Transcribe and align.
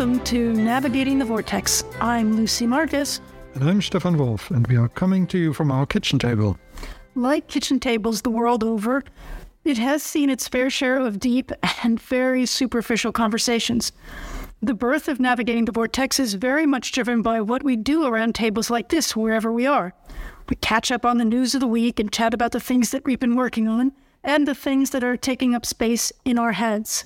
Welcome 0.00 0.24
to 0.24 0.54
Navigating 0.54 1.18
the 1.18 1.26
Vortex. 1.26 1.84
I'm 2.00 2.34
Lucy 2.34 2.66
Marcus. 2.66 3.20
And 3.52 3.62
I'm 3.62 3.82
Stefan 3.82 4.16
Wolff, 4.16 4.50
and 4.50 4.66
we 4.66 4.78
are 4.78 4.88
coming 4.88 5.26
to 5.26 5.36
you 5.36 5.52
from 5.52 5.70
our 5.70 5.84
kitchen 5.84 6.18
table. 6.18 6.58
Like 7.14 7.48
kitchen 7.48 7.78
tables 7.78 8.22
the 8.22 8.30
world 8.30 8.64
over, 8.64 9.04
it 9.62 9.76
has 9.76 10.02
seen 10.02 10.30
its 10.30 10.48
fair 10.48 10.70
share 10.70 10.96
of 10.96 11.20
deep 11.20 11.52
and 11.84 12.00
very 12.00 12.46
superficial 12.46 13.12
conversations. 13.12 13.92
The 14.62 14.72
birth 14.72 15.06
of 15.06 15.20
Navigating 15.20 15.66
the 15.66 15.72
Vortex 15.72 16.18
is 16.18 16.32
very 16.32 16.64
much 16.64 16.92
driven 16.92 17.20
by 17.20 17.42
what 17.42 17.62
we 17.62 17.76
do 17.76 18.06
around 18.06 18.34
tables 18.34 18.70
like 18.70 18.88
this 18.88 19.14
wherever 19.14 19.52
we 19.52 19.66
are. 19.66 19.92
We 20.48 20.56
catch 20.56 20.90
up 20.90 21.04
on 21.04 21.18
the 21.18 21.26
news 21.26 21.54
of 21.54 21.60
the 21.60 21.66
week 21.66 22.00
and 22.00 22.10
chat 22.10 22.32
about 22.32 22.52
the 22.52 22.58
things 22.58 22.90
that 22.92 23.04
we've 23.04 23.20
been 23.20 23.36
working 23.36 23.68
on 23.68 23.92
and 24.24 24.48
the 24.48 24.54
things 24.54 24.92
that 24.92 25.04
are 25.04 25.18
taking 25.18 25.54
up 25.54 25.66
space 25.66 26.10
in 26.24 26.38
our 26.38 26.52
heads. 26.52 27.04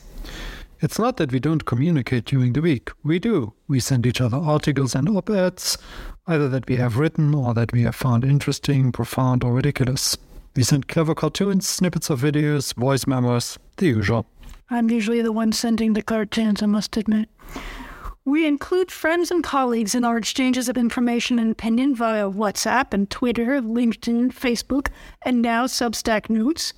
It's 0.85 0.99
not 0.99 1.17
that 1.17 1.33
we 1.33 1.41
don't 1.41 1.65
communicate 1.65 2.27
during 2.27 2.53
the 2.53 2.61
week. 2.61 2.91
We 3.03 3.19
do. 3.19 3.55
We 3.67 3.81
send 3.81 4.05
each 4.05 4.21
other 4.21 4.37
articles 4.37 4.95
and 4.95 5.09
op 5.09 5.31
eds, 5.31 5.79
either 6.27 6.47
that 6.51 6.69
we 6.69 6.77
have 6.77 6.99
written 6.99 7.35
or 7.35 7.55
that 7.55 7.73
we 7.73 7.85
have 7.85 7.95
found 7.95 8.23
interesting, 8.23 8.93
profound, 8.93 9.43
or 9.43 9.55
ridiculous. 9.55 10.19
We 10.55 10.63
send 10.63 10.87
clever 10.87 11.15
cartoons, 11.15 11.67
snippets 11.67 12.11
of 12.11 12.21
videos, 12.21 12.75
voice 12.75 13.07
memos, 13.07 13.59
the 13.79 13.87
usual. 13.87 14.27
I'm 14.69 14.91
usually 14.91 15.23
the 15.23 15.33
one 15.33 15.53
sending 15.53 15.95
the 15.95 16.03
cartoons, 16.03 16.63
I 16.63 16.67
must 16.67 16.99
admit. 16.99 17.31
We 18.27 18.47
include 18.47 18.91
friends 18.91 19.31
and 19.31 19.43
colleagues 19.43 19.95
in 19.95 20.05
our 20.05 20.19
exchanges 20.19 20.69
of 20.69 20.77
information 20.77 21.39
and 21.39 21.51
opinion 21.51 21.95
via 21.95 22.31
WhatsApp 22.31 22.93
and 22.93 23.09
Twitter, 23.09 23.63
LinkedIn, 23.63 24.35
Facebook, 24.35 24.89
and 25.23 25.41
now 25.41 25.65
Substack 25.65 26.29
Notes. 26.29 26.75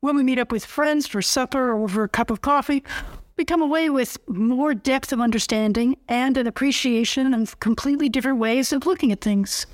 When 0.00 0.16
we 0.16 0.22
meet 0.22 0.38
up 0.38 0.52
with 0.52 0.66
friends 0.66 1.06
for 1.06 1.22
supper 1.22 1.70
or 1.70 1.84
over 1.84 2.02
a 2.02 2.08
cup 2.08 2.28
of 2.28 2.42
coffee, 2.42 2.82
we 3.36 3.44
come 3.44 3.62
away 3.62 3.90
with 3.90 4.18
more 4.28 4.74
depth 4.74 5.12
of 5.12 5.20
understanding 5.20 5.96
and 6.08 6.36
an 6.36 6.46
appreciation 6.46 7.34
of 7.34 7.58
completely 7.60 8.08
different 8.08 8.38
ways 8.38 8.72
of 8.72 8.86
looking 8.86 9.12
at 9.12 9.20
things. 9.20 9.66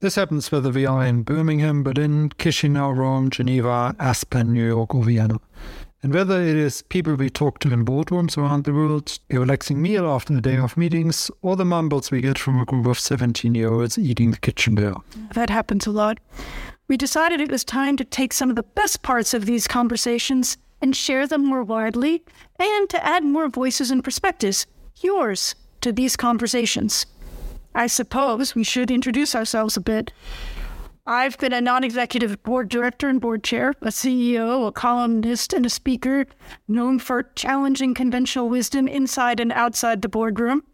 This 0.00 0.16
happens 0.16 0.48
for 0.48 0.60
the 0.60 0.70
VI 0.70 1.06
in 1.06 1.22
Birmingham, 1.22 1.82
Berlin, 1.82 2.30
Chisinau, 2.30 2.96
Rome, 2.96 3.30
Geneva, 3.30 3.94
Aspen, 3.98 4.52
New 4.52 4.66
York, 4.66 4.94
or 4.94 5.04
Vienna. 5.04 5.38
And 6.02 6.12
whether 6.12 6.38
it 6.42 6.56
is 6.56 6.82
people 6.82 7.14
we 7.14 7.30
talk 7.30 7.60
to 7.60 7.72
in 7.72 7.86
boardrooms 7.86 8.36
around 8.36 8.64
the 8.64 8.74
world, 8.74 9.18
a 9.30 9.38
relaxing 9.38 9.80
meal 9.80 10.06
after 10.06 10.36
a 10.36 10.40
day 10.42 10.58
of 10.58 10.76
meetings, 10.76 11.30
or 11.40 11.56
the 11.56 11.64
mumbles 11.64 12.10
we 12.10 12.20
get 12.20 12.38
from 12.38 12.60
a 12.60 12.66
group 12.66 12.84
of 12.84 12.98
17 12.98 13.54
year 13.54 13.72
olds 13.72 13.96
eating 13.96 14.30
the 14.30 14.36
kitchen 14.36 14.74
there. 14.74 14.96
That 15.32 15.48
happens 15.48 15.86
a 15.86 15.90
lot. 15.90 16.18
We 16.88 16.98
decided 16.98 17.40
it 17.40 17.50
was 17.50 17.64
time 17.64 17.96
to 17.96 18.04
take 18.04 18.34
some 18.34 18.50
of 18.50 18.56
the 18.56 18.62
best 18.62 19.00
parts 19.00 19.32
of 19.32 19.46
these 19.46 19.66
conversations 19.66 20.58
and 20.84 20.94
share 20.94 21.26
them 21.26 21.42
more 21.42 21.62
widely, 21.62 22.22
and 22.58 22.90
to 22.90 23.02
add 23.02 23.24
more 23.24 23.48
voices 23.48 23.90
and 23.90 24.04
perspectives, 24.04 24.66
yours, 25.00 25.54
to 25.80 25.90
these 25.92 26.14
conversations. 26.14 27.06
I 27.74 27.86
suppose 27.86 28.54
we 28.54 28.64
should 28.64 28.90
introduce 28.90 29.34
ourselves 29.34 29.78
a 29.78 29.80
bit. 29.80 30.12
I've 31.06 31.38
been 31.38 31.54
a 31.54 31.62
non 31.62 31.84
executive 31.84 32.42
board 32.42 32.68
director 32.68 33.08
and 33.08 33.18
board 33.18 33.42
chair, 33.42 33.72
a 33.80 33.86
CEO, 33.86 34.68
a 34.68 34.72
columnist, 34.72 35.54
and 35.54 35.64
a 35.64 35.70
speaker 35.70 36.26
known 36.68 36.98
for 36.98 37.30
challenging 37.34 37.94
conventional 37.94 38.50
wisdom 38.50 38.86
inside 38.86 39.40
and 39.40 39.52
outside 39.52 40.02
the 40.02 40.10
boardroom. 40.10 40.64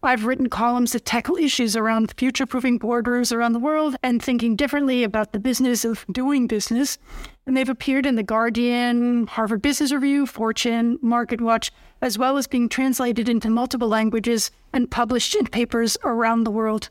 I've 0.00 0.26
written 0.26 0.48
columns 0.48 0.92
that 0.92 1.04
tackle 1.04 1.36
issues 1.36 1.74
around 1.74 2.14
future 2.16 2.46
proofing 2.46 2.78
boardrooms 2.78 3.34
around 3.34 3.52
the 3.52 3.58
world 3.58 3.96
and 4.00 4.22
thinking 4.22 4.54
differently 4.54 5.02
about 5.02 5.32
the 5.32 5.40
business 5.40 5.84
of 5.84 6.06
doing 6.12 6.46
business. 6.46 6.98
And 7.46 7.56
they've 7.56 7.68
appeared 7.68 8.06
in 8.06 8.14
The 8.14 8.22
Guardian, 8.22 9.26
Harvard 9.26 9.60
Business 9.60 9.90
Review, 9.90 10.24
Fortune, 10.24 10.98
MarketWatch, 10.98 11.72
as 12.00 12.16
well 12.16 12.36
as 12.36 12.46
being 12.46 12.68
translated 12.68 13.28
into 13.28 13.50
multiple 13.50 13.88
languages 13.88 14.52
and 14.72 14.88
published 14.88 15.34
in 15.34 15.46
papers 15.46 15.96
around 16.04 16.44
the 16.44 16.52
world. 16.52 16.90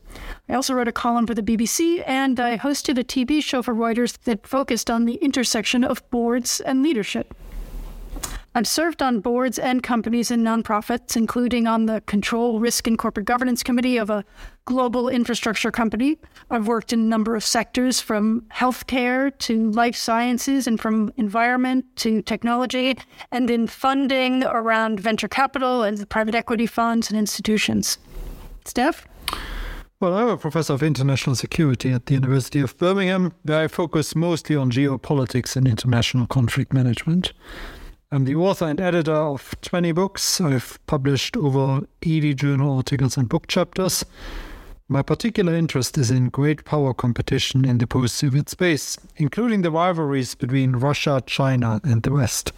I 0.49 0.55
also 0.55 0.73
wrote 0.73 0.89
a 0.89 0.91
column 0.91 1.27
for 1.27 1.33
the 1.33 1.41
BBC 1.41 2.03
and 2.05 2.37
I 2.41 2.57
hosted 2.57 2.99
a 2.99 3.05
TV 3.05 3.41
show 3.41 3.61
for 3.61 3.73
Reuters 3.73 4.17
that 4.23 4.45
focused 4.45 4.89
on 4.91 5.05
the 5.05 5.15
intersection 5.15 5.85
of 5.85 6.07
boards 6.09 6.59
and 6.59 6.83
leadership. 6.83 7.33
I've 8.57 8.67
served 8.67 9.03
on 9.03 9.19
boards 9.19 9.59
and 9.59 9.83
companies 9.83 10.31
and 10.31 10.43
nonprofits, 10.43 11.15
including 11.15 11.67
on 11.67 11.85
the 11.85 12.01
Control, 12.07 12.59
Risk, 12.59 12.87
and 12.87 12.97
Corporate 12.97 13.27
Governance 13.27 13.61
Committee 13.61 13.97
of 13.97 14.09
a 14.09 14.25
global 14.65 15.09
infrastructure 15.09 15.69
company. 15.69 16.17
I've 16.49 16.67
worked 16.67 16.91
in 16.91 17.01
a 17.01 17.03
number 17.03 17.35
of 17.35 17.43
sectors 17.43 18.01
from 18.01 18.47
healthcare 18.51 19.31
to 19.37 19.69
life 19.69 19.95
sciences 19.95 20.65
and 20.65 20.81
from 20.81 21.13
environment 21.17 21.85
to 21.97 22.23
technology, 22.23 22.97
and 23.31 23.47
in 23.51 23.67
funding 23.67 24.43
around 24.43 24.99
venture 24.99 25.27
capital 25.27 25.83
and 25.83 26.09
private 26.09 26.33
equity 26.33 26.65
funds 26.65 27.11
and 27.11 27.19
institutions. 27.19 27.99
Steph? 28.65 29.07
Well, 29.99 30.15
I'm 30.15 30.29
a 30.29 30.37
professor 30.37 30.73
of 30.73 30.81
international 30.81 31.35
security 31.35 31.91
at 31.91 32.07
the 32.07 32.15
University 32.15 32.61
of 32.61 32.75
Birmingham, 32.79 33.33
where 33.43 33.65
I 33.65 33.67
focus 33.67 34.15
mostly 34.15 34.55
on 34.55 34.71
geopolitics 34.71 35.55
and 35.55 35.67
international 35.67 36.25
conflict 36.25 36.73
management. 36.73 37.33
I'm 38.09 38.23
the 38.23 38.35
author 38.35 38.63
and 38.63 38.79
editor 38.79 39.11
of 39.11 39.53
20 39.59 39.91
books. 39.91 40.39
I've 40.39 40.79
published 40.87 41.35
over 41.35 41.85
80 42.01 42.35
journal 42.35 42.77
articles 42.77 43.17
and 43.17 43.27
book 43.27 43.47
chapters. 43.47 44.05
My 44.87 45.01
particular 45.01 45.53
interest 45.53 45.97
is 45.97 46.09
in 46.09 46.29
great 46.29 46.63
power 46.63 46.93
competition 46.93 47.65
in 47.65 47.79
the 47.79 47.85
post 47.85 48.15
Soviet 48.15 48.47
space, 48.47 48.97
including 49.17 49.61
the 49.61 49.71
rivalries 49.71 50.35
between 50.35 50.77
Russia, 50.77 51.21
China, 51.25 51.81
and 51.83 52.01
the 52.03 52.13
West. 52.13 52.53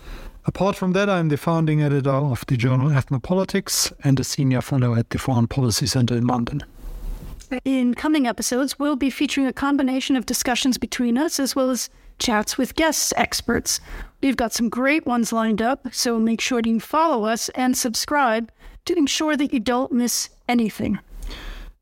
Apart 0.45 0.75
from 0.75 0.93
that, 0.93 1.09
I'm 1.09 1.29
the 1.29 1.37
founding 1.37 1.81
editor 1.81 2.11
of 2.11 2.45
the 2.45 2.55
journal 2.55 2.89
Ethnopolitics 2.89 3.91
and 4.03 4.19
a 4.19 4.23
senior 4.23 4.61
fellow 4.61 4.93
at 4.93 5.09
the 5.09 5.17
Foreign 5.17 5.47
Policy 5.47 5.87
Center 5.87 6.15
in 6.15 6.27
London. 6.27 6.63
In 7.65 7.95
coming 7.95 8.27
episodes, 8.27 8.77
we'll 8.77 8.95
be 8.95 9.09
featuring 9.09 9.47
a 9.47 9.53
combination 9.53 10.15
of 10.15 10.27
discussions 10.27 10.77
between 10.77 11.17
us 11.17 11.39
as 11.39 11.55
well 11.55 11.71
as 11.71 11.89
chats 12.19 12.55
with 12.55 12.75
guests 12.75 13.13
experts. 13.17 13.79
We've 14.21 14.35
got 14.35 14.53
some 14.53 14.67
great 14.69 15.05
ones 15.05 15.31
lined 15.31 15.61
up, 15.61 15.93
so 15.93 16.19
make 16.19 16.41
sure 16.41 16.61
you 16.65 16.79
follow 16.79 17.25
us 17.25 17.49
and 17.49 17.77
subscribe 17.77 18.51
to 18.85 18.95
ensure 18.95 19.37
that 19.37 19.53
you 19.53 19.59
don't 19.59 19.91
miss 19.93 20.29
anything. 20.47 20.99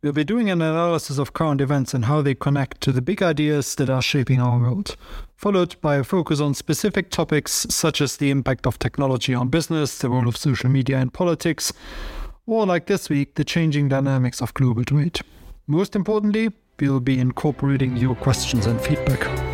We'll 0.03 0.13
be 0.13 0.23
doing 0.23 0.49
an 0.51 0.61
analysis 0.61 1.17
of 1.17 1.33
current 1.33 1.61
events 1.61 1.95
and 1.95 2.05
how 2.05 2.21
they 2.21 2.35
connect 2.35 2.81
to 2.81 2.91
the 2.91 3.01
big 3.01 3.23
ideas 3.23 3.73
that 3.75 3.89
are 3.89 4.03
shaping 4.03 4.39
our 4.39 4.59
world, 4.59 4.95
followed 5.35 5.75
by 5.81 5.95
a 5.95 6.03
focus 6.03 6.39
on 6.39 6.53
specific 6.53 7.09
topics 7.09 7.65
such 7.69 8.01
as 8.01 8.17
the 8.17 8.29
impact 8.29 8.67
of 8.67 8.77
technology 8.77 9.33
on 9.33 9.49
business, 9.49 9.97
the 9.97 10.09
role 10.09 10.27
of 10.27 10.37
social 10.37 10.69
media 10.69 10.99
in 10.99 11.09
politics, 11.09 11.73
or 12.45 12.67
like 12.67 12.85
this 12.85 13.09
week, 13.09 13.33
the 13.33 13.43
changing 13.43 13.89
dynamics 13.89 14.41
of 14.41 14.53
global 14.53 14.85
trade. 14.85 15.19
Most 15.65 15.95
importantly, 15.95 16.51
we'll 16.79 16.99
be 16.99 17.19
incorporating 17.19 17.97
your 17.97 18.15
questions 18.15 18.67
and 18.67 18.79
feedback. 18.79 19.46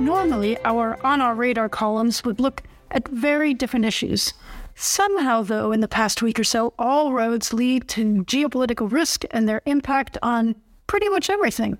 Normally, 0.00 0.56
our 0.64 0.98
on 1.04 1.20
our 1.20 1.34
radar 1.34 1.68
columns 1.68 2.24
would 2.24 2.40
look 2.40 2.62
at 2.90 3.06
very 3.08 3.52
different 3.52 3.84
issues. 3.84 4.32
Somehow, 4.74 5.42
though, 5.42 5.72
in 5.72 5.80
the 5.80 5.88
past 5.88 6.22
week 6.22 6.40
or 6.40 6.44
so, 6.44 6.72
all 6.78 7.12
roads 7.12 7.52
lead 7.52 7.86
to 7.88 8.24
geopolitical 8.24 8.90
risk 8.90 9.24
and 9.30 9.46
their 9.46 9.60
impact 9.66 10.16
on 10.22 10.54
pretty 10.86 11.10
much 11.10 11.28
everything. 11.28 11.76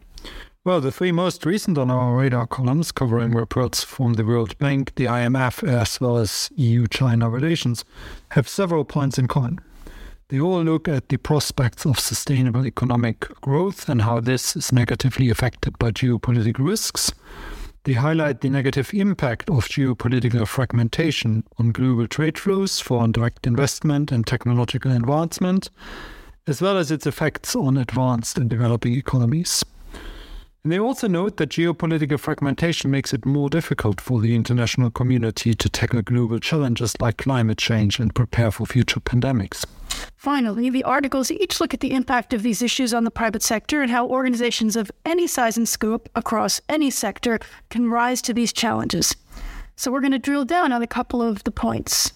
Well, 0.65 0.83
the 0.83 0.93
three 0.93 1.13
most 1.13 1.47
recent 1.47 1.79
on 1.79 1.91
our 1.91 2.15
radar 2.15 2.47
columns, 2.47 2.93
covering 2.93 3.33
reports 3.33 3.83
from 3.83 4.13
the 4.13 4.25
World 4.27 4.59
Bank, 4.59 4.95
the 4.97 5.07
IMF, 5.07 5.67
as 5.67 5.99
well 5.99 6.19
as 6.19 6.51
EU 6.57 6.87
China 6.89 7.31
relations, 7.31 7.87
have 8.33 8.47
several 8.47 8.85
points 8.85 9.19
in 9.19 9.29
common. 9.29 9.61
They 10.29 10.39
all 10.39 10.63
look 10.63 10.87
at 10.87 11.09
the 11.09 11.17
prospects 11.17 11.87
of 11.87 11.99
sustainable 11.99 12.67
economic 12.67 13.21
growth 13.41 13.89
and 13.89 14.03
how 14.03 14.21
this 14.21 14.55
is 14.55 14.73
negatively 14.73 15.31
affected 15.31 15.79
by 15.79 15.91
geopolitical 15.93 16.69
risks. 16.69 17.15
They 17.85 17.95
highlight 17.95 18.43
the 18.43 18.51
negative 18.51 18.93
impact 18.93 19.49
of 19.49 19.67
geopolitical 19.67 20.47
fragmentation 20.47 21.45
on 21.59 21.73
global 21.73 22.07
trade 22.07 22.37
flows, 22.39 22.79
foreign 22.79 23.13
direct 23.13 23.47
investment, 23.47 24.13
and 24.13 24.27
technological 24.27 24.93
advancement, 24.93 25.71
as 26.47 26.61
well 26.61 26.77
as 26.77 26.91
its 26.91 27.07
effects 27.07 27.57
on 27.57 27.79
advanced 27.79 28.37
and 28.37 28.51
developing 28.51 28.93
economies. 28.93 29.65
And 30.63 30.71
they 30.71 30.79
also 30.79 31.09
note 31.09 31.39
that 31.39 31.49
geopolitical 31.49 32.21
fragmentation 32.21 32.91
makes 32.91 33.15
it 33.15 33.25
more 33.25 33.49
difficult 33.49 33.99
for 33.99 34.21
the 34.21 34.35
international 34.35 34.91
community 34.91 35.55
to 35.55 35.69
tackle 35.71 36.03
global 36.03 36.39
challenges 36.39 37.01
like 37.01 37.17
climate 37.17 37.57
change 37.57 37.99
and 37.99 38.15
prepare 38.15 38.51
for 38.51 38.67
future 38.67 39.01
pandemics. 39.01 39.65
Finally, 40.17 40.71
the 40.71 40.85
articles 40.85 41.31
each 41.31 41.61
look 41.61 41.75
at 41.75 41.81
the 41.81 41.93
impact 41.93 42.33
of 42.33 42.43
these 42.43 42.63
issues 42.63 42.93
on 42.93 43.05
the 43.05 43.11
private 43.11 43.43
sector 43.43 43.83
and 43.83 43.91
how 43.91 44.07
organizations 44.07 44.77
of 44.77 44.91
any 45.05 45.27
size 45.27 45.57
and 45.57 45.69
scope 45.69 46.09
across 46.15 46.61
any 46.69 46.91
sector 46.91 47.39
can 47.69 47.91
rise 47.91 48.21
to 48.23 48.35
these 48.35 48.53
challenges. 48.53 49.17
So, 49.77 49.91
we're 49.91 50.01
going 50.01 50.13
to 50.13 50.19
drill 50.19 50.45
down 50.45 50.73
on 50.73 50.83
a 50.83 50.87
couple 50.87 51.23
of 51.23 51.45
the 51.45 51.51
points. 51.51 52.13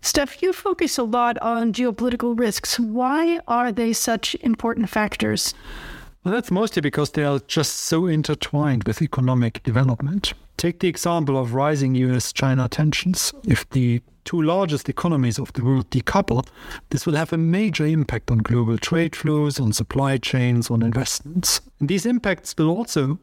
Steph, 0.00 0.42
you 0.42 0.52
focus 0.52 0.98
a 0.98 1.02
lot 1.02 1.38
on 1.38 1.72
geopolitical 1.72 2.38
risks. 2.38 2.78
Why 2.78 3.40
are 3.48 3.72
they 3.72 3.92
such 3.94 4.34
important 4.42 4.90
factors? 4.90 5.54
Well, 6.24 6.32
that's 6.32 6.50
mostly 6.50 6.80
because 6.80 7.10
they 7.10 7.22
are 7.22 7.38
just 7.40 7.74
so 7.80 8.06
intertwined 8.06 8.84
with 8.84 9.02
economic 9.02 9.62
development. 9.62 10.32
Take 10.56 10.80
the 10.80 10.88
example 10.88 11.36
of 11.36 11.52
rising 11.52 11.94
US 11.96 12.32
China 12.32 12.66
tensions. 12.66 13.34
If 13.46 13.68
the 13.68 14.00
two 14.24 14.40
largest 14.40 14.88
economies 14.88 15.38
of 15.38 15.52
the 15.52 15.62
world 15.62 15.90
decouple, 15.90 16.46
this 16.88 17.04
will 17.04 17.14
have 17.14 17.34
a 17.34 17.36
major 17.36 17.84
impact 17.84 18.30
on 18.30 18.38
global 18.38 18.78
trade 18.78 19.14
flows, 19.14 19.60
on 19.60 19.74
supply 19.74 20.16
chains, 20.16 20.70
on 20.70 20.80
investments. 20.80 21.60
And 21.78 21.90
these 21.90 22.06
impacts 22.06 22.54
will 22.56 22.70
also 22.70 23.18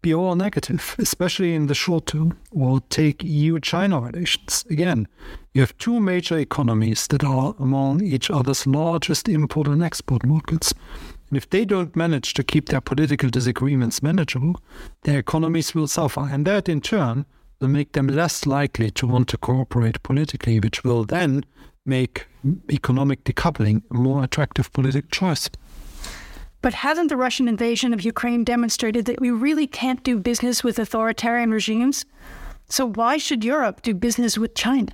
be 0.00 0.14
all 0.14 0.36
negative, 0.36 0.94
especially 0.98 1.56
in 1.56 1.66
the 1.66 1.74
short 1.74 2.06
term. 2.06 2.38
Or 2.52 2.80
take 2.88 3.24
EU 3.24 3.58
China 3.58 4.00
relations. 4.00 4.64
Again, 4.70 5.08
you 5.54 5.60
have 5.62 5.76
two 5.78 5.98
major 5.98 6.38
economies 6.38 7.08
that 7.08 7.24
are 7.24 7.56
among 7.58 8.04
each 8.04 8.30
other's 8.30 8.64
largest 8.64 9.28
import 9.28 9.66
and 9.66 9.82
export 9.82 10.24
markets. 10.24 10.72
And 11.28 11.36
if 11.36 11.48
they 11.50 11.64
don't 11.64 11.94
manage 11.94 12.34
to 12.34 12.42
keep 12.42 12.68
their 12.68 12.80
political 12.80 13.28
disagreements 13.28 14.02
manageable, 14.02 14.60
their 15.02 15.18
economies 15.18 15.74
will 15.74 15.86
suffer. 15.86 16.28
And 16.30 16.46
that 16.46 16.68
in 16.68 16.80
turn 16.80 17.26
will 17.60 17.68
make 17.68 17.92
them 17.92 18.06
less 18.06 18.46
likely 18.46 18.90
to 18.92 19.06
want 19.06 19.28
to 19.28 19.38
cooperate 19.38 20.02
politically, 20.02 20.60
which 20.60 20.84
will 20.84 21.04
then 21.04 21.44
make 21.84 22.26
economic 22.70 23.24
decoupling 23.24 23.82
a 23.90 23.94
more 23.94 24.24
attractive 24.24 24.72
political 24.72 25.08
choice. 25.10 25.50
But 26.60 26.74
hasn't 26.74 27.08
the 27.08 27.16
Russian 27.16 27.46
invasion 27.46 27.94
of 27.94 28.02
Ukraine 28.02 28.42
demonstrated 28.42 29.04
that 29.06 29.20
we 29.20 29.30
really 29.30 29.66
can't 29.66 30.02
do 30.02 30.18
business 30.18 30.64
with 30.64 30.78
authoritarian 30.78 31.50
regimes? 31.50 32.04
So 32.68 32.86
why 32.86 33.16
should 33.16 33.44
Europe 33.44 33.82
do 33.82 33.94
business 33.94 34.36
with 34.36 34.54
China? 34.54 34.92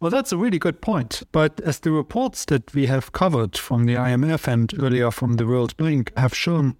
Well, 0.00 0.10
that's 0.10 0.32
a 0.32 0.36
really 0.36 0.58
good 0.58 0.80
point. 0.80 1.22
But 1.32 1.60
as 1.60 1.80
the 1.80 1.90
reports 1.90 2.44
that 2.46 2.74
we 2.74 2.86
have 2.86 3.12
covered 3.12 3.56
from 3.56 3.86
the 3.86 3.94
IMF 3.94 4.46
and 4.46 4.72
earlier 4.82 5.10
from 5.10 5.34
the 5.34 5.46
World 5.46 5.76
Bank 5.76 6.12
have 6.16 6.34
shown, 6.34 6.76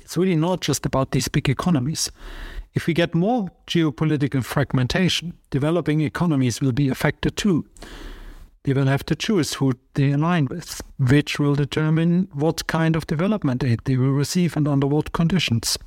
it's 0.00 0.16
really 0.16 0.36
not 0.36 0.60
just 0.60 0.84
about 0.84 1.12
these 1.12 1.28
big 1.28 1.48
economies. 1.48 2.10
If 2.74 2.86
we 2.86 2.94
get 2.94 3.14
more 3.14 3.48
geopolitical 3.68 4.44
fragmentation, 4.44 5.34
developing 5.50 6.00
economies 6.00 6.60
will 6.60 6.72
be 6.72 6.88
affected 6.88 7.36
too. 7.36 7.66
They 8.64 8.72
will 8.72 8.86
have 8.86 9.04
to 9.06 9.14
choose 9.14 9.54
who 9.54 9.74
they 9.92 10.10
align 10.10 10.46
with, 10.46 10.80
which 10.98 11.38
will 11.38 11.54
determine 11.54 12.28
what 12.32 12.66
kind 12.66 12.96
of 12.96 13.06
development 13.06 13.62
aid 13.62 13.80
they 13.84 13.96
will 13.96 14.10
receive 14.10 14.56
and 14.56 14.66
under 14.66 14.86
what 14.86 15.12
conditions. 15.12 15.78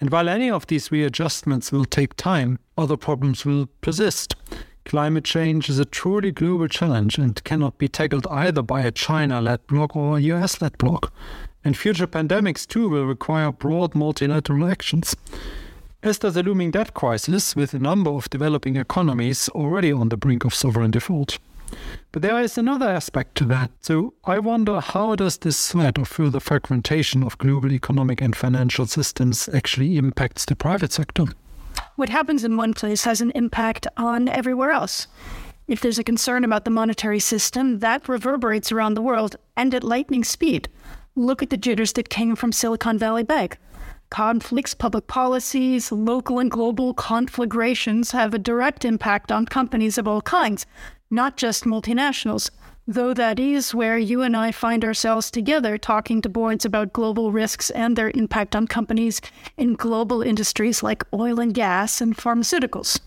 And 0.00 0.10
while 0.10 0.28
any 0.28 0.50
of 0.50 0.66
these 0.66 0.92
readjustments 0.92 1.72
will 1.72 1.84
take 1.84 2.14
time, 2.14 2.58
other 2.78 2.96
problems 2.96 3.44
will 3.44 3.66
persist. 3.80 4.36
Climate 4.86 5.24
change 5.24 5.68
is 5.68 5.80
a 5.80 5.84
truly 5.84 6.30
global 6.30 6.68
challenge 6.68 7.18
and 7.18 7.42
cannot 7.42 7.76
be 7.76 7.88
tackled 7.88 8.24
either 8.28 8.62
by 8.62 8.82
a 8.82 8.92
China 8.92 9.40
led 9.40 9.66
bloc 9.66 9.96
or 9.96 10.16
a 10.16 10.20
US 10.20 10.62
led 10.62 10.78
bloc. 10.78 11.12
And 11.64 11.76
future 11.76 12.06
pandemics 12.06 12.64
too 12.64 12.88
will 12.88 13.04
require 13.04 13.50
broad 13.50 13.96
multilateral 13.96 14.70
actions. 14.70 15.16
As 16.04 16.20
does 16.20 16.36
a 16.36 16.42
looming 16.44 16.70
debt 16.70 16.94
crisis, 16.94 17.56
with 17.56 17.74
a 17.74 17.80
number 17.80 18.10
of 18.10 18.30
developing 18.30 18.76
economies 18.76 19.48
already 19.48 19.90
on 19.90 20.08
the 20.08 20.16
brink 20.16 20.44
of 20.44 20.54
sovereign 20.54 20.92
default. 20.92 21.40
But 22.12 22.22
there 22.22 22.40
is 22.40 22.56
another 22.56 22.88
aspect 22.88 23.34
to 23.38 23.44
that. 23.46 23.72
So 23.80 24.14
I 24.24 24.38
wonder 24.38 24.78
how 24.80 25.16
does 25.16 25.38
this 25.38 25.72
threat 25.72 25.98
of 25.98 26.06
further 26.06 26.38
fragmentation 26.38 27.24
of 27.24 27.38
global 27.38 27.72
economic 27.72 28.22
and 28.22 28.36
financial 28.36 28.86
systems 28.86 29.48
actually 29.48 29.96
impacts 29.96 30.44
the 30.44 30.54
private 30.54 30.92
sector? 30.92 31.24
What 31.96 32.08
happens 32.08 32.44
in 32.44 32.56
one 32.56 32.74
place 32.74 33.04
has 33.04 33.20
an 33.20 33.32
impact 33.34 33.86
on 33.96 34.28
everywhere 34.28 34.70
else. 34.70 35.06
If 35.66 35.80
there's 35.80 35.98
a 35.98 36.04
concern 36.04 36.44
about 36.44 36.64
the 36.64 36.70
monetary 36.70 37.18
system, 37.18 37.80
that 37.80 38.08
reverberates 38.08 38.70
around 38.70 38.94
the 38.94 39.02
world 39.02 39.36
and 39.56 39.74
at 39.74 39.82
lightning 39.82 40.22
speed. 40.22 40.68
Look 41.16 41.42
at 41.42 41.50
the 41.50 41.56
jitters 41.56 41.92
that 41.94 42.08
came 42.08 42.36
from 42.36 42.52
Silicon 42.52 42.98
Valley 42.98 43.24
Bank. 43.24 43.58
Conflicts, 44.10 44.74
public 44.74 45.08
policies, 45.08 45.90
local 45.90 46.38
and 46.38 46.50
global 46.50 46.94
conflagrations 46.94 48.12
have 48.12 48.32
a 48.32 48.38
direct 48.38 48.84
impact 48.84 49.32
on 49.32 49.46
companies 49.46 49.98
of 49.98 50.06
all 50.06 50.22
kinds, 50.22 50.66
not 51.10 51.36
just 51.36 51.64
multinationals, 51.64 52.50
though 52.86 53.12
that 53.14 53.40
is 53.40 53.74
where 53.74 53.98
you 53.98 54.22
and 54.22 54.36
I 54.36 54.52
find 54.52 54.84
ourselves 54.84 55.30
together 55.30 55.76
talking 55.76 56.22
to 56.22 56.28
boards 56.28 56.64
about 56.64 56.92
global 56.92 57.32
risks 57.32 57.70
and 57.70 57.96
their 57.96 58.12
impact 58.14 58.54
on 58.54 58.66
companies 58.66 59.20
in 59.56 59.74
global 59.74 60.22
industries 60.22 60.82
like 60.82 61.02
oil 61.12 61.40
and 61.40 61.52
gas 61.52 62.00
and 62.00 62.16
pharmaceuticals. 62.16 63.00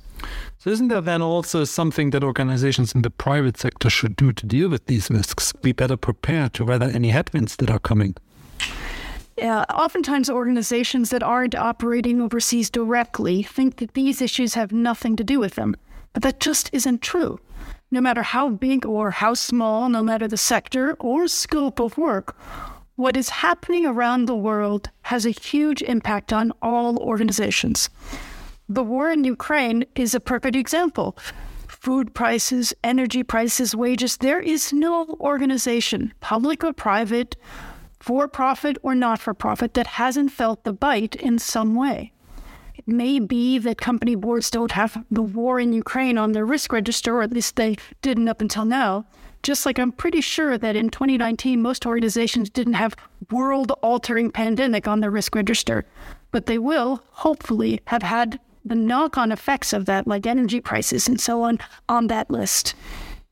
So, 0.57 0.69
isn't 0.69 0.89
there 0.89 0.99
then 0.99 1.21
also 1.21 1.63
something 1.63 2.09
that 2.09 2.25
organizations 2.25 2.93
in 2.93 3.03
the 3.03 3.09
private 3.09 3.57
sector 3.57 3.89
should 3.89 4.17
do 4.17 4.33
to 4.33 4.45
deal 4.45 4.67
with 4.67 4.85
these 4.87 5.09
risks? 5.09 5.53
Be 5.53 5.71
better 5.71 5.95
prepared 5.95 6.53
to 6.55 6.65
weather 6.65 6.91
any 6.93 7.11
headwinds 7.11 7.55
that 7.57 7.69
are 7.69 7.79
coming? 7.79 8.15
Yeah, 9.37 9.63
oftentimes 9.73 10.29
organizations 10.29 11.11
that 11.11 11.23
aren't 11.23 11.55
operating 11.55 12.19
overseas 12.21 12.69
directly 12.69 13.41
think 13.41 13.77
that 13.77 13.93
these 13.93 14.21
issues 14.21 14.55
have 14.55 14.73
nothing 14.73 15.15
to 15.15 15.23
do 15.23 15.39
with 15.39 15.55
them, 15.55 15.77
but 16.11 16.23
that 16.23 16.41
just 16.41 16.69
isn't 16.73 17.01
true 17.01 17.39
no 17.91 18.01
matter 18.01 18.21
how 18.21 18.49
big 18.49 18.85
or 18.85 19.11
how 19.11 19.33
small, 19.33 19.89
no 19.89 20.03
matter 20.03 20.27
the 20.27 20.37
sector 20.37 20.93
or 20.99 21.27
scope 21.27 21.79
of 21.79 21.97
work, 21.97 22.35
what 22.95 23.15
is 23.15 23.29
happening 23.29 23.85
around 23.85 24.25
the 24.25 24.35
world 24.35 24.89
has 25.03 25.25
a 25.25 25.31
huge 25.31 25.81
impact 25.81 26.33
on 26.33 26.51
all 26.61 26.97
organizations. 26.97 27.89
The 28.67 28.83
war 28.83 29.09
in 29.09 29.23
Ukraine 29.23 29.85
is 29.95 30.13
a 30.13 30.19
perfect 30.19 30.55
example. 30.55 31.17
Food 31.67 32.13
prices, 32.13 32.73
energy 32.83 33.23
prices, 33.23 33.75
wages, 33.75 34.17
there 34.17 34.41
is 34.41 34.73
no 34.73 35.17
organization, 35.21 36.13
public 36.19 36.63
or 36.63 36.73
private, 36.73 37.35
for 37.99 38.27
profit 38.27 38.77
or 38.83 38.93
not 38.93 39.19
for 39.19 39.33
profit, 39.33 39.73
that 39.73 39.87
hasn't 39.87 40.31
felt 40.31 40.63
the 40.63 40.73
bite 40.73 41.15
in 41.15 41.39
some 41.39 41.75
way. 41.75 42.11
May 42.89 43.19
be 43.19 43.57
that 43.59 43.77
company 43.77 44.15
boards 44.15 44.49
don't 44.49 44.71
have 44.71 45.03
the 45.09 45.21
war 45.21 45.59
in 45.59 45.73
Ukraine 45.73 46.17
on 46.17 46.31
their 46.31 46.45
risk 46.45 46.73
register, 46.73 47.17
or 47.17 47.21
at 47.21 47.31
least 47.31 47.55
they 47.55 47.77
didn't 48.01 48.27
up 48.27 48.41
until 48.41 48.65
now. 48.65 49.05
Just 49.41 49.65
like 49.65 49.79
I'm 49.79 49.91
pretty 49.91 50.21
sure 50.21 50.57
that 50.57 50.75
in 50.75 50.89
2019, 50.89 51.61
most 51.61 51.85
organizations 51.85 52.49
didn't 52.49 52.73
have 52.73 52.95
world 53.31 53.71
altering 53.81 54.31
pandemic 54.31 54.87
on 54.87 54.99
their 54.99 55.11
risk 55.11 55.35
register, 55.35 55.85
but 56.31 56.45
they 56.45 56.57
will 56.57 57.03
hopefully 57.11 57.79
have 57.85 58.03
had 58.03 58.39
the 58.65 58.75
knock 58.75 59.17
on 59.17 59.31
effects 59.31 59.71
of 59.71 59.85
that, 59.85 60.07
like 60.07 60.25
energy 60.25 60.59
prices 60.59 61.07
and 61.07 61.21
so 61.21 61.43
on, 61.43 61.59
on 61.87 62.07
that 62.07 62.29
list. 62.29 62.75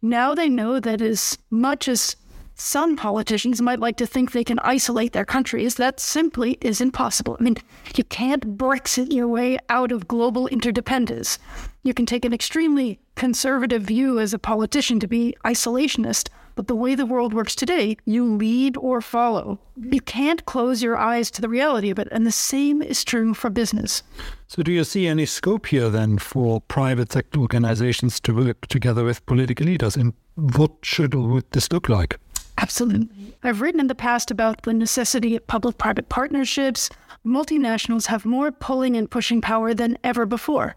Now 0.02 0.34
they 0.34 0.48
know 0.48 0.80
that 0.80 1.02
as 1.02 1.38
much 1.50 1.88
as 1.88 2.16
some 2.60 2.96
politicians 2.96 3.62
might 3.62 3.80
like 3.80 3.98
to 3.98 4.08
think 4.08 4.32
they 4.32 4.44
can 4.44 4.58
isolate 4.60 5.14
their 5.14 5.26
countries. 5.26 5.76
That 5.76 6.00
simply 6.00 6.58
is 6.60 6.82
impossible. 6.82 7.38
I 7.40 7.44
mean, 7.44 7.58
you 7.96 8.04
can't 8.04 8.58
Brexit 8.58 9.14
your 9.14 9.28
way 9.28 9.60
out 9.70 9.92
of 9.92 10.08
global 10.08 10.48
interdependence. 10.48 11.38
You 11.84 11.94
can 11.94 12.08
take 12.08 12.26
an 12.26 12.34
extremely 12.34 13.00
conservative 13.16 13.84
view 13.84 14.20
as 14.20 14.34
a 14.34 14.40
politician 14.40 15.00
to 15.00 15.08
be 15.08 15.36
isolationist, 15.46 16.30
but 16.56 16.68
the 16.68 16.76
way 16.76 16.96
the 16.96 17.06
world 17.06 17.36
works 17.36 17.56
today, 17.56 17.96
you 18.06 18.26
lead 18.26 18.76
or 18.78 19.02
follow. 19.02 19.60
You 19.80 20.02
can't 20.02 20.44
close 20.46 20.82
your 20.82 20.98
eyes 20.98 21.30
to 21.32 21.42
the 21.42 21.48
reality 21.48 21.92
of 21.92 22.00
it, 22.00 22.08
and 22.12 22.26
the 22.26 22.32
same 22.32 22.82
is 22.82 23.04
true 23.04 23.36
for 23.36 23.52
business. 23.52 24.02
So, 24.48 24.64
do 24.64 24.72
you 24.72 24.84
see 24.84 25.06
any 25.06 25.28
scope 25.28 25.68
here 25.68 25.90
then 25.90 26.18
for 26.18 26.62
private 26.62 27.12
sector 27.12 27.40
organizations 27.40 28.20
to 28.22 28.34
work 28.34 28.66
together 28.68 29.04
with 29.04 29.26
political 29.28 29.68
leaders? 29.68 29.96
And 29.96 30.14
what 30.36 30.72
should 30.82 31.14
or 31.14 31.28
would 31.28 31.52
this 31.52 31.72
look 31.72 31.88
like? 31.90 32.20
Absolutely. 32.68 33.34
I've 33.44 33.62
written 33.62 33.80
in 33.80 33.88
the 33.88 33.96
past 33.96 34.30
about 34.30 34.64
the 34.64 34.74
necessity 34.74 35.38
of 35.38 35.48
public 35.48 35.78
private 35.78 36.10
partnerships. 36.10 36.90
Multinationals 37.26 38.08
have 38.08 38.26
more 38.26 38.52
pulling 38.52 38.98
and 38.98 39.10
pushing 39.10 39.40
power 39.40 39.74
than 39.74 39.98
ever 40.04 40.26
before. 40.26 40.76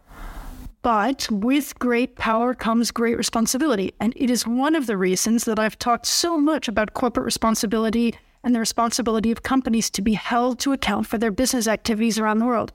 But 0.83 1.27
with 1.33 1.77
great 1.81 2.15
power 2.15 2.55
comes 2.55 2.93
great 2.93 3.19
responsibility. 3.19 3.93
And 3.99 4.13
it 4.15 4.31
is 4.31 4.47
one 4.47 4.77
of 4.77 4.87
the 4.87 4.97
reasons 4.97 5.47
that 5.47 5.59
I've 5.59 5.81
talked 5.81 6.07
so 6.07 6.39
much 6.39 6.69
about 6.69 6.95
corporate 6.95 7.25
responsibility 7.27 8.15
and 8.45 8.55
the 8.55 8.61
responsibility 8.61 9.33
of 9.33 9.43
companies 9.43 9.91
to 9.91 10.01
be 10.01 10.13
held 10.13 10.61
to 10.61 10.73
account 10.73 11.09
for 11.09 11.19
their 11.19 11.33
business 11.33 11.67
activities 11.67 12.21
around 12.21 12.39
the 12.39 12.47
world. 12.47 12.73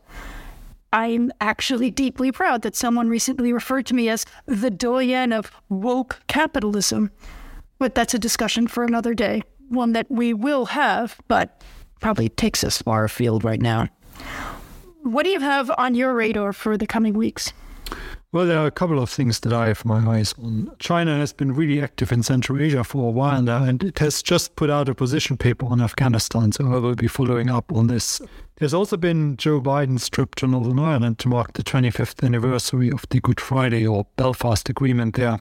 I'm 0.92 1.32
actually 1.40 1.90
deeply 1.90 2.34
proud 2.34 2.64
that 2.64 2.76
someone 2.76 3.08
recently 3.08 3.54
referred 3.54 3.86
to 3.86 3.94
me 3.94 4.10
as 4.10 4.26
the 4.46 4.70
doyen 4.70 5.32
of 5.32 5.54
woke 5.70 6.20
capitalism. 6.28 7.12
But 7.78 7.96
that's 7.96 8.14
a 8.14 8.20
discussion 8.20 8.68
for 8.68 8.84
another 8.84 9.14
day, 9.14 9.44
one 9.70 9.94
that 9.94 10.10
we 10.10 10.34
will 10.34 10.68
have, 10.68 11.18
but 11.28 11.64
probably 12.00 12.30
takes 12.30 12.64
us 12.64 12.82
far 12.82 13.04
afield 13.04 13.44
right 13.44 13.62
now. 13.62 13.90
What 15.04 15.24
do 15.24 15.30
you 15.30 15.40
have 15.40 15.72
on 15.78 15.94
your 15.94 16.14
radar 16.14 16.54
for 16.54 16.78
the 16.78 16.88
coming 16.88 17.14
weeks? 17.14 17.54
Well, 18.32 18.46
there 18.46 18.60
are 18.60 18.66
a 18.66 18.72
couple 18.72 19.00
of 19.00 19.10
things 19.10 19.40
that 19.42 19.54
I 19.54 19.68
have 19.68 19.86
my 19.86 20.06
eyes 20.18 20.36
on. 20.38 20.70
China 20.80 21.18
has 21.18 21.32
been 21.32 21.54
really 21.54 21.82
active 21.82 22.12
in 22.12 22.22
Central 22.22 22.62
Asia 22.62 22.84
for 22.84 23.08
a 23.08 23.12
while 23.12 23.42
now, 23.42 23.64
and 23.64 23.82
it 23.82 24.00
has 24.00 24.22
just 24.22 24.58
put 24.58 24.70
out 24.70 24.90
a 24.90 24.94
position 24.94 25.38
paper 25.38 25.66
on 25.66 25.80
Afghanistan, 25.80 26.52
so 26.52 26.66
I 26.74 26.80
will 26.80 26.96
be 26.96 27.08
following 27.08 27.50
up 27.50 27.72
on 27.72 27.88
this. 27.88 28.22
There's 28.58 28.74
also 28.74 28.98
been 28.98 29.38
Joe 29.38 29.62
Biden's 29.62 30.10
trip 30.10 30.36
to 30.36 30.48
Northern 30.48 30.80
Ireland 30.80 31.18
to 31.20 31.30
mark 31.30 31.54
the 31.54 31.64
25th 31.64 32.26
anniversary 32.26 32.92
of 32.92 33.06
the 33.10 33.22
Good 33.22 33.40
Friday 33.40 33.88
or 33.88 34.06
Belfast 34.18 34.68
Agreement 34.68 35.16
there. 35.16 35.40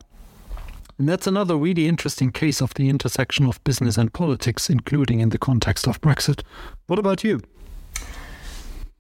And 0.99 1.09
that's 1.09 1.27
another 1.27 1.57
really 1.57 1.89
interesting 1.89 2.31
case 2.31 2.63
of 2.63 2.75
the 2.75 2.89
intersection 2.89 3.47
of 3.47 3.63
business 3.65 3.97
and 3.97 4.13
politics, 4.13 4.71
including 4.71 5.21
in 5.21 5.31
the 5.31 5.39
context 5.39 5.89
of 5.89 6.01
Brexit. 6.01 6.43
What 6.87 6.99
about 6.99 7.25
you? 7.25 7.41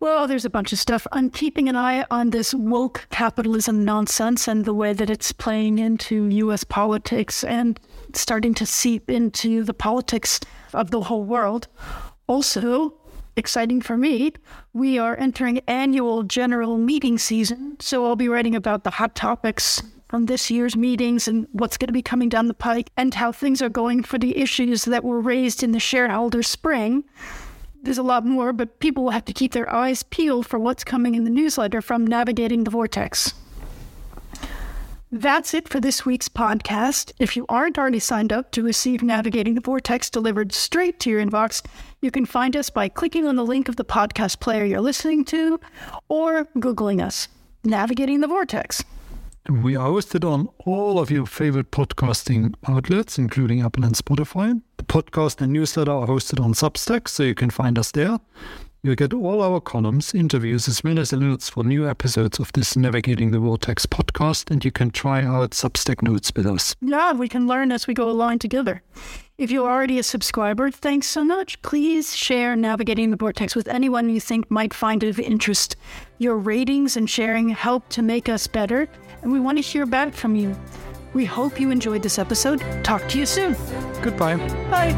Well, 0.00 0.26
there's 0.26 0.44
a 0.44 0.50
bunch 0.50 0.72
of 0.72 0.78
stuff. 0.78 1.06
I'm 1.12 1.30
keeping 1.30 1.68
an 1.68 1.76
eye 1.76 2.04
on 2.10 2.30
this 2.30 2.52
woke 2.52 3.06
capitalism 3.10 3.84
nonsense 3.84 4.48
and 4.48 4.64
the 4.64 4.74
way 4.74 4.92
that 4.92 5.08
it's 5.08 5.32
playing 5.32 5.78
into 5.78 6.26
US 6.26 6.64
politics 6.64 7.44
and 7.44 7.78
starting 8.12 8.54
to 8.54 8.66
seep 8.66 9.08
into 9.08 9.62
the 9.62 9.72
politics 9.72 10.40
of 10.74 10.90
the 10.90 11.00
whole 11.02 11.24
world. 11.24 11.68
Also, 12.26 12.92
exciting 13.36 13.80
for 13.80 13.96
me, 13.96 14.32
we 14.72 14.98
are 14.98 15.16
entering 15.16 15.60
annual 15.68 16.24
general 16.24 16.76
meeting 16.76 17.16
season. 17.16 17.76
So 17.80 18.04
I'll 18.04 18.16
be 18.16 18.28
writing 18.28 18.54
about 18.54 18.84
the 18.84 18.90
hot 18.90 19.14
topics 19.14 19.80
from 20.14 20.26
this 20.26 20.48
year's 20.48 20.76
meetings 20.76 21.26
and 21.26 21.48
what's 21.50 21.76
going 21.76 21.88
to 21.88 21.92
be 21.92 22.00
coming 22.00 22.28
down 22.28 22.46
the 22.46 22.54
pike 22.54 22.88
and 22.96 23.14
how 23.14 23.32
things 23.32 23.60
are 23.60 23.68
going 23.68 24.00
for 24.00 24.16
the 24.16 24.38
issues 24.38 24.84
that 24.84 25.02
were 25.02 25.20
raised 25.20 25.60
in 25.60 25.72
the 25.72 25.80
shareholder 25.80 26.40
spring. 26.40 27.02
There's 27.82 27.98
a 27.98 28.04
lot 28.04 28.24
more, 28.24 28.52
but 28.52 28.78
people 28.78 29.02
will 29.02 29.10
have 29.10 29.24
to 29.24 29.32
keep 29.32 29.50
their 29.50 29.68
eyes 29.74 30.04
peeled 30.04 30.46
for 30.46 30.56
what's 30.56 30.84
coming 30.84 31.16
in 31.16 31.24
the 31.24 31.30
newsletter 31.30 31.82
from 31.82 32.06
Navigating 32.06 32.62
the 32.62 32.70
Vortex. 32.70 33.34
That's 35.10 35.52
it 35.52 35.68
for 35.68 35.80
this 35.80 36.06
week's 36.06 36.28
podcast. 36.28 37.10
If 37.18 37.36
you 37.36 37.44
aren't 37.48 37.76
already 37.76 37.98
signed 37.98 38.32
up 38.32 38.52
to 38.52 38.62
receive 38.62 39.02
Navigating 39.02 39.56
the 39.56 39.60
Vortex 39.62 40.10
delivered 40.10 40.52
straight 40.52 41.00
to 41.00 41.10
your 41.10 41.26
inbox, 41.26 41.60
you 42.00 42.12
can 42.12 42.24
find 42.24 42.56
us 42.56 42.70
by 42.70 42.88
clicking 42.88 43.26
on 43.26 43.34
the 43.34 43.44
link 43.44 43.68
of 43.68 43.74
the 43.74 43.84
podcast 43.84 44.38
player 44.38 44.64
you're 44.64 44.80
listening 44.80 45.24
to 45.24 45.58
or 46.08 46.44
Googling 46.58 47.02
us, 47.02 47.26
Navigating 47.64 48.20
the 48.20 48.28
Vortex. 48.28 48.84
We 49.50 49.76
are 49.76 49.90
hosted 49.90 50.24
on 50.24 50.48
all 50.64 50.98
of 50.98 51.10
your 51.10 51.26
favorite 51.26 51.70
podcasting 51.70 52.54
outlets, 52.66 53.18
including 53.18 53.60
Apple 53.60 53.84
and 53.84 53.94
Spotify. 53.94 54.62
The 54.78 54.84
podcast 54.84 55.42
and 55.42 55.52
newsletter 55.52 55.90
are 55.90 56.06
hosted 56.06 56.42
on 56.42 56.54
Substack, 56.54 57.08
so 57.08 57.24
you 57.24 57.34
can 57.34 57.50
find 57.50 57.78
us 57.78 57.90
there. 57.90 58.20
You'll 58.84 58.96
get 58.96 59.14
all 59.14 59.40
our 59.40 59.62
columns, 59.62 60.12
interviews, 60.12 60.68
as 60.68 60.84
well 60.84 60.98
as 60.98 61.10
alerts 61.10 61.50
for 61.50 61.64
new 61.64 61.88
episodes 61.88 62.38
of 62.38 62.52
this 62.52 62.76
Navigating 62.76 63.30
the 63.30 63.38
Vortex 63.38 63.86
podcast, 63.86 64.50
and 64.50 64.62
you 64.62 64.70
can 64.70 64.90
try 64.90 65.22
out 65.22 65.52
Substack 65.52 66.02
notes 66.02 66.30
with 66.36 66.44
us. 66.44 66.76
Yeah, 66.82 67.14
we 67.14 67.26
can 67.26 67.46
learn 67.46 67.72
as 67.72 67.86
we 67.86 67.94
go 67.94 68.10
along 68.10 68.40
together. 68.40 68.82
If 69.38 69.50
you're 69.50 69.70
already 69.70 69.98
a 69.98 70.02
subscriber, 70.02 70.70
thanks 70.70 71.06
so 71.06 71.24
much. 71.24 71.62
Please 71.62 72.14
share 72.14 72.54
Navigating 72.56 73.10
the 73.10 73.16
Vortex 73.16 73.56
with 73.56 73.68
anyone 73.68 74.10
you 74.10 74.20
think 74.20 74.50
might 74.50 74.74
find 74.74 75.02
it 75.02 75.08
of 75.08 75.18
interest. 75.18 75.76
Your 76.18 76.36
ratings 76.36 76.94
and 76.94 77.08
sharing 77.08 77.48
help 77.48 77.88
to 77.88 78.02
make 78.02 78.28
us 78.28 78.46
better, 78.46 78.86
and 79.22 79.32
we 79.32 79.40
want 79.40 79.56
to 79.56 79.62
hear 79.62 79.86
back 79.86 80.12
from 80.12 80.36
you. 80.36 80.54
We 81.14 81.24
hope 81.24 81.58
you 81.58 81.70
enjoyed 81.70 82.02
this 82.02 82.18
episode. 82.18 82.62
Talk 82.84 83.08
to 83.08 83.18
you 83.18 83.24
soon. 83.24 83.56
Goodbye. 84.02 84.36
Bye. 84.68 84.92